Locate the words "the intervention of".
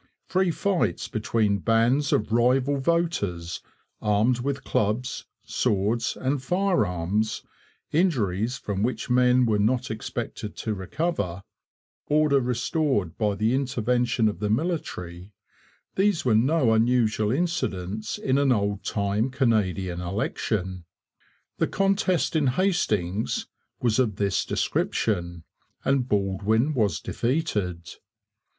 13.35-14.39